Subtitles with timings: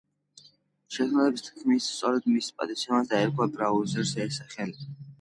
[0.95, 4.95] შემქმნელების თქმით სწორედ მის პატივსაცემად დაერქვა ბრაუზერს ეს სახელი.